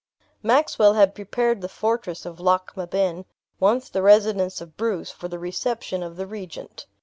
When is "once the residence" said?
3.59-4.59